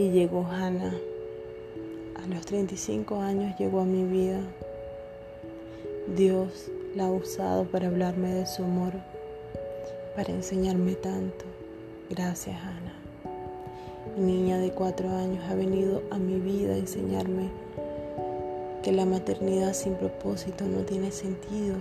Y 0.00 0.08
llegó 0.12 0.46
Hannah. 0.46 0.94
A 2.24 2.26
los 2.34 2.46
35 2.46 3.20
años 3.20 3.54
llegó 3.58 3.80
a 3.80 3.84
mi 3.84 4.04
vida. 4.04 4.40
Dios 6.16 6.70
la 6.94 7.04
ha 7.04 7.10
usado 7.10 7.64
para 7.64 7.88
hablarme 7.88 8.32
de 8.32 8.46
su 8.46 8.64
amor, 8.64 8.94
para 10.16 10.32
enseñarme 10.32 10.94
tanto. 10.94 11.44
Gracias, 12.08 12.56
Ana. 12.62 12.94
Niña 14.16 14.56
de 14.56 14.70
cuatro 14.70 15.10
años 15.10 15.44
ha 15.50 15.54
venido 15.54 16.02
a 16.10 16.16
mi 16.16 16.40
vida 16.40 16.72
a 16.72 16.78
enseñarme 16.78 17.50
que 18.82 18.92
la 18.92 19.04
maternidad 19.04 19.74
sin 19.74 19.96
propósito 19.96 20.64
no 20.64 20.78
tiene 20.78 21.12
sentido, 21.12 21.76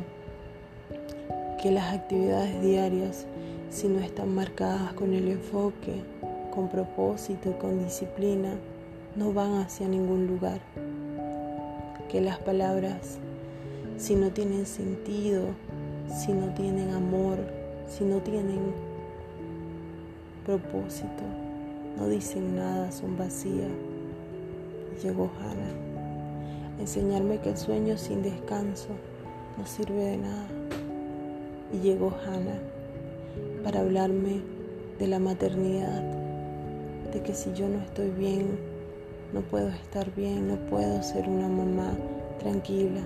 que 1.63 1.71
las 1.71 1.93
actividades 1.93 2.61
diarias, 2.61 3.25
si 3.70 3.87
no 3.87 4.01
están 4.01 4.36
marcadas 4.36 4.92
con 4.92 5.14
el 5.14 5.29
enfoque, 5.29 6.04
con 6.51 6.69
propósito 6.69 7.49
y 7.49 7.53
con 7.53 7.83
disciplina, 7.83 8.51
no 9.15 9.33
van 9.33 9.53
hacia 9.55 9.87
ningún 9.87 10.27
lugar, 10.27 10.59
que 12.09 12.21
las 12.21 12.39
palabras, 12.39 13.17
si 13.97 14.15
no 14.15 14.31
tienen 14.31 14.65
sentido, 14.65 15.47
si 16.07 16.33
no 16.33 16.53
tienen 16.53 16.91
amor, 16.91 17.37
si 17.87 18.03
no 18.03 18.17
tienen 18.17 18.73
propósito, 20.45 21.23
no 21.97 22.07
dicen 22.07 22.55
nada, 22.55 22.91
son 22.91 23.17
vacías. 23.17 23.69
Llegó 25.03 25.29
Hannah 25.39 25.89
enseñarme 26.79 27.39
que 27.39 27.50
el 27.50 27.57
sueño 27.57 27.97
sin 27.97 28.23
descanso 28.23 28.87
no 29.57 29.65
sirve 29.65 30.03
de 30.03 30.17
nada. 30.17 30.47
Y 31.73 31.79
llegó 31.79 32.13
Hannah 32.25 32.59
para 33.63 33.81
hablarme 33.81 34.41
de 34.97 35.08
la 35.08 35.19
maternidad, 35.19 36.02
de 37.14 37.22
que 37.22 37.33
si 37.33 37.53
yo 37.53 37.67
no 37.67 37.80
estoy 37.80 38.09
bien, 38.09 38.59
no 39.33 39.42
puedo 39.42 39.69
estar 39.69 40.14
bien, 40.16 40.47
no 40.47 40.55
puedo 40.69 41.02
ser 41.03 41.28
una 41.28 41.47
mamá 41.47 41.94
tranquila, 42.39 43.02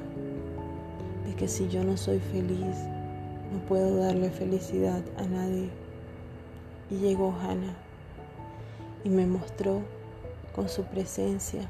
de 1.25 1.35
que 1.35 1.47
si 1.47 1.67
yo 1.69 1.83
no 1.83 1.97
soy 1.97 2.19
feliz, 2.19 2.77
no 3.51 3.59
puedo 3.67 3.97
darle 3.97 4.29
felicidad 4.29 5.01
a 5.17 5.23
nadie. 5.23 5.69
Y 6.89 6.97
llegó 6.97 7.33
Hannah 7.41 7.75
y 9.03 9.09
me 9.09 9.25
mostró 9.25 9.81
con 10.55 10.69
su 10.69 10.83
presencia 10.83 11.69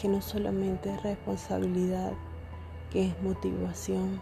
que 0.00 0.08
no 0.08 0.22
solamente 0.22 0.90
es 0.90 1.02
responsabilidad, 1.02 2.12
que 2.90 3.06
es 3.06 3.22
motivación 3.22 4.20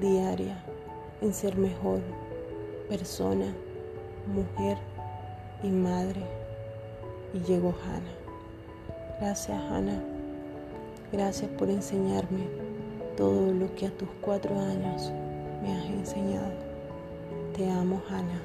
diaria 0.00 0.62
en 1.20 1.32
ser 1.32 1.56
mejor 1.56 2.00
persona, 2.88 3.54
mujer 4.26 4.78
y 5.62 5.68
madre. 5.68 6.45
Y 7.34 7.40
llegó 7.40 7.74
Hannah. 7.84 9.18
Gracias 9.20 9.60
Hannah. 9.70 10.02
Gracias 11.12 11.50
por 11.52 11.70
enseñarme 11.70 12.46
todo 13.16 13.52
lo 13.52 13.74
que 13.74 13.86
a 13.86 13.90
tus 13.90 14.08
cuatro 14.20 14.58
años 14.58 15.12
me 15.62 15.72
has 15.72 15.86
enseñado. 15.86 16.52
Te 17.54 17.70
amo 17.70 18.02
Hannah. 18.08 18.42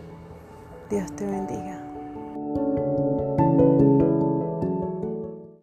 Dios 0.90 1.16
te 1.16 1.26
bendiga. 1.26 1.91